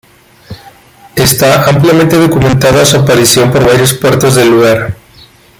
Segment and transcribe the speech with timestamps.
[1.15, 4.95] Esta ampliamente documentada su aparición por varios puertos del lugar.